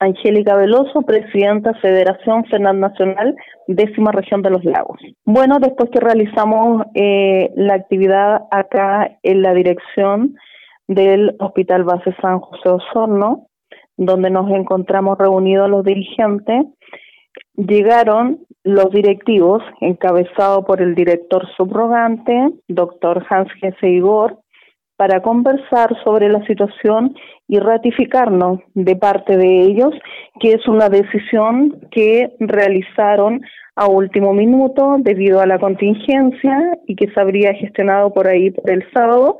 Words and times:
Angélica 0.00 0.56
Veloso, 0.56 1.02
presidenta 1.02 1.74
Federación 1.74 2.44
Fernand 2.44 2.78
Nacional, 2.78 3.34
décima 3.66 4.12
región 4.12 4.42
de 4.42 4.50
los 4.50 4.64
lagos. 4.64 4.98
Bueno, 5.24 5.58
después 5.58 5.90
que 5.90 6.00
realizamos 6.00 6.86
eh, 6.94 7.50
la 7.56 7.74
actividad 7.74 8.42
acá 8.50 9.18
en 9.22 9.42
la 9.42 9.54
dirección 9.54 10.36
del 10.86 11.34
Hospital 11.40 11.84
Base 11.84 12.14
San 12.22 12.40
José 12.40 12.68
Osorno, 12.68 13.48
donde 13.96 14.30
nos 14.30 14.50
encontramos 14.50 15.18
reunidos 15.18 15.68
los 15.68 15.84
dirigentes, 15.84 16.66
llegaron 17.56 18.38
los 18.62 18.90
directivos, 18.90 19.62
encabezados 19.80 20.64
por 20.64 20.80
el 20.80 20.94
director 20.94 21.46
subrogante, 21.56 22.50
doctor 22.68 23.24
Hans 23.28 23.50
Gese 23.60 23.88
Igor, 23.88 24.38
para 24.98 25.22
conversar 25.22 25.96
sobre 26.02 26.28
la 26.28 26.44
situación 26.44 27.14
y 27.46 27.60
ratificarnos 27.60 28.58
de 28.74 28.96
parte 28.96 29.36
de 29.36 29.62
ellos 29.62 29.94
que 30.40 30.54
es 30.54 30.66
una 30.66 30.88
decisión 30.88 31.80
que 31.92 32.32
realizaron 32.40 33.40
a 33.76 33.86
último 33.86 34.34
minuto 34.34 34.96
debido 34.98 35.40
a 35.40 35.46
la 35.46 35.60
contingencia 35.60 36.76
y 36.88 36.96
que 36.96 37.08
se 37.12 37.20
habría 37.20 37.54
gestionado 37.54 38.12
por 38.12 38.26
ahí 38.26 38.50
por 38.50 38.68
el 38.68 38.84
sábado, 38.92 39.38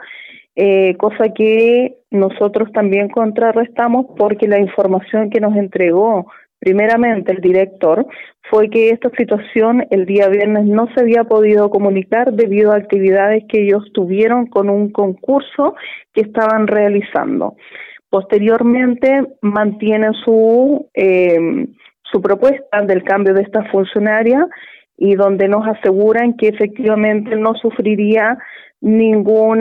eh, 0.54 0.94
cosa 0.96 1.30
que 1.34 1.96
nosotros 2.12 2.70
también 2.72 3.08
contrarrestamos 3.08 4.06
porque 4.16 4.46
la 4.46 4.60
información 4.60 5.28
que 5.28 5.40
nos 5.40 5.56
entregó 5.56 6.30
primeramente 6.58 7.32
el 7.32 7.40
director 7.40 8.06
fue 8.50 8.68
que 8.70 8.90
esta 8.90 9.10
situación 9.10 9.86
el 9.90 10.06
día 10.06 10.28
viernes 10.28 10.66
no 10.66 10.88
se 10.94 11.00
había 11.00 11.24
podido 11.24 11.70
comunicar 11.70 12.32
debido 12.32 12.72
a 12.72 12.76
actividades 12.76 13.44
que 13.48 13.62
ellos 13.62 13.84
tuvieron 13.92 14.46
con 14.46 14.70
un 14.70 14.90
concurso 14.90 15.74
que 16.12 16.22
estaban 16.22 16.66
realizando. 16.66 17.56
Posteriormente 18.10 19.26
mantienen 19.42 20.14
su, 20.24 20.88
eh, 20.94 21.66
su 22.10 22.22
propuesta 22.22 22.82
del 22.82 23.02
cambio 23.04 23.34
de 23.34 23.42
esta 23.42 23.64
funcionaria 23.70 24.46
y 24.96 25.14
donde 25.14 25.46
nos 25.46 25.66
aseguran 25.66 26.36
que 26.36 26.48
efectivamente 26.48 27.36
no 27.36 27.54
sufriría 27.54 28.38
ningún 28.80 29.60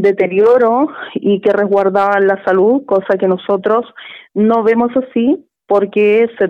deterioro 0.00 0.88
y 1.14 1.40
que 1.40 1.52
resguardaban 1.52 2.26
la 2.26 2.42
salud, 2.44 2.84
cosa 2.86 3.18
que 3.18 3.28
nosotros 3.28 3.84
no 4.32 4.62
vemos 4.62 4.90
así 4.96 5.44
porque 5.66 6.28
se 6.38 6.48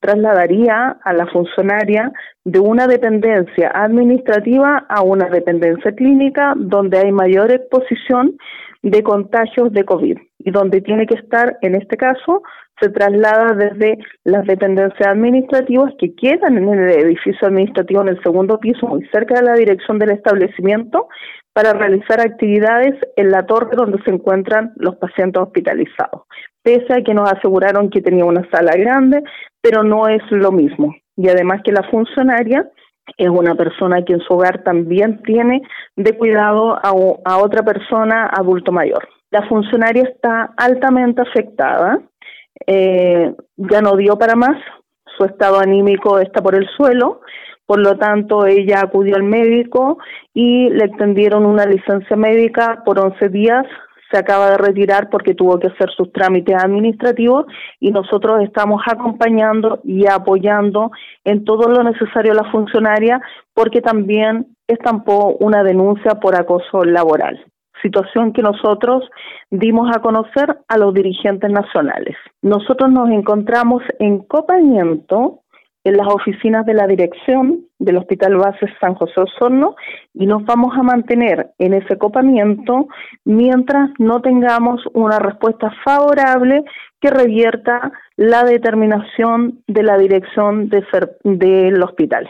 trasladaría 0.00 0.98
a 1.02 1.12
la 1.12 1.26
funcionaria 1.26 2.12
de 2.44 2.60
una 2.60 2.86
dependencia 2.86 3.70
administrativa 3.74 4.86
a 4.88 5.02
una 5.02 5.28
dependencia 5.28 5.92
clínica 5.92 6.54
donde 6.56 6.98
hay 6.98 7.12
mayor 7.12 7.50
exposición 7.50 8.36
de 8.82 9.02
contagios 9.02 9.72
de 9.72 9.84
COVID 9.84 10.18
y 10.38 10.50
donde 10.50 10.80
tiene 10.80 11.06
que 11.06 11.14
estar, 11.14 11.58
en 11.62 11.74
este 11.74 11.96
caso, 11.96 12.42
se 12.80 12.90
traslada 12.90 13.54
desde 13.54 13.98
las 14.24 14.46
dependencias 14.46 15.08
administrativas 15.08 15.92
que 15.98 16.14
quedan 16.14 16.58
en 16.58 16.68
el 16.68 16.90
edificio 16.90 17.48
administrativo 17.48 18.02
en 18.02 18.08
el 18.08 18.22
segundo 18.22 18.58
piso, 18.58 18.86
muy 18.86 19.04
cerca 19.08 19.40
de 19.40 19.46
la 19.46 19.54
dirección 19.54 19.98
del 19.98 20.10
establecimiento, 20.12 21.08
para 21.58 21.72
realizar 21.72 22.20
actividades 22.20 22.94
en 23.16 23.32
la 23.32 23.44
torre 23.44 23.74
donde 23.74 24.00
se 24.04 24.12
encuentran 24.12 24.74
los 24.76 24.94
pacientes 24.94 25.42
hospitalizados 25.42 26.22
pese 26.62 26.92
a 26.92 27.02
que 27.02 27.14
nos 27.14 27.28
aseguraron 27.32 27.90
que 27.90 28.00
tenía 28.00 28.24
una 28.24 28.48
sala 28.50 28.76
grande, 28.76 29.24
pero 29.60 29.82
no 29.82 30.06
es 30.06 30.22
lo 30.30 30.52
mismo. 30.52 30.94
Y 31.16 31.28
además 31.28 31.62
que 31.64 31.72
la 31.72 31.82
funcionaria 31.90 32.70
es 33.16 33.28
una 33.28 33.56
persona 33.56 34.04
que 34.04 34.12
en 34.12 34.20
su 34.20 34.34
hogar 34.34 34.62
también 34.62 35.20
tiene 35.22 35.62
de 35.96 36.16
cuidado 36.16 36.78
a, 36.80 37.38
otra 37.38 37.64
persona 37.64 38.26
adulto 38.26 38.70
mayor. 38.70 39.08
La 39.32 39.48
funcionaria 39.48 40.02
está 40.02 40.52
altamente 40.56 41.22
afectada, 41.22 41.98
eh, 42.66 43.34
ya 43.56 43.80
no 43.80 43.96
dio 43.96 44.16
para 44.16 44.36
más, 44.36 44.58
su 45.16 45.24
estado 45.24 45.58
anímico 45.58 46.20
está 46.20 46.40
por 46.40 46.54
el 46.54 46.68
suelo, 46.76 47.22
por 47.68 47.80
lo 47.80 47.98
tanto 47.98 48.46
ella 48.46 48.80
acudió 48.80 49.16
al 49.16 49.24
médico 49.24 49.98
y 50.32 50.70
le 50.70 50.86
extendieron 50.86 51.44
una 51.44 51.66
licencia 51.66 52.16
médica 52.16 52.82
por 52.82 52.98
11 52.98 53.28
días 53.28 53.66
se 54.10 54.16
acaba 54.16 54.52
de 54.52 54.56
retirar 54.56 55.10
porque 55.10 55.34
tuvo 55.34 55.58
que 55.58 55.66
hacer 55.66 55.90
sus 55.90 56.10
trámites 56.12 56.56
administrativos 56.56 57.44
y 57.78 57.90
nosotros 57.90 58.42
estamos 58.42 58.80
acompañando 58.86 59.80
y 59.84 60.06
apoyando 60.06 60.92
en 61.24 61.44
todo 61.44 61.68
lo 61.68 61.82
necesario 61.82 62.32
a 62.32 62.36
la 62.36 62.50
funcionaria 62.50 63.20
porque 63.52 63.82
también 63.82 64.46
estampó 64.66 65.36
una 65.38 65.62
denuncia 65.62 66.14
por 66.14 66.36
acoso 66.36 66.84
laboral 66.84 67.38
situación 67.82 68.32
que 68.32 68.42
nosotros 68.42 69.08
dimos 69.52 69.88
a 69.94 70.00
conocer 70.00 70.58
a 70.66 70.78
los 70.78 70.92
dirigentes 70.92 71.48
nacionales. 71.48 72.16
Nosotros 72.42 72.90
nos 72.90 73.08
encontramos 73.10 73.84
en 74.00 74.18
copamiento 74.18 75.42
en 75.84 75.96
las 75.96 76.08
oficinas 76.08 76.66
de 76.66 76.74
la 76.74 76.86
dirección 76.86 77.64
del 77.78 77.96
Hospital 77.96 78.36
Base 78.36 78.66
San 78.80 78.94
José 78.94 79.20
Osorno 79.20 79.76
y 80.14 80.26
nos 80.26 80.44
vamos 80.44 80.76
a 80.76 80.82
mantener 80.82 81.50
en 81.58 81.74
ese 81.74 81.96
copamiento 81.96 82.88
mientras 83.24 83.90
no 83.98 84.20
tengamos 84.20 84.82
una 84.94 85.18
respuesta 85.18 85.70
favorable 85.84 86.64
que 87.00 87.10
revierta 87.10 87.92
la 88.16 88.44
determinación 88.44 89.62
de 89.68 89.82
la 89.82 89.96
dirección 89.96 90.68
de 90.68 90.84
del 91.22 91.82
hospital. 91.82 92.28